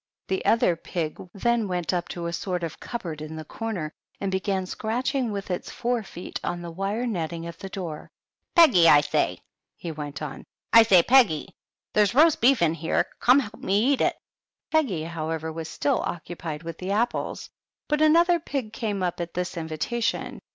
[0.29, 3.47] The other pig then went up to a sort of cupboard in PEGGY THE PIG.
[3.49, 7.59] 27 the corner and began scratching with his fore feet on the wire netting of
[7.59, 8.09] the door."
[8.55, 9.43] Peggy, I say,"
[9.77, 11.53] he went on; "I say, Peggy I
[11.93, 14.17] There's roast beef in here; come help me get it!"
[14.71, 17.51] Peggy, however, was still occupied with the apples;
[17.87, 20.41] but another pig came up at this invita tion.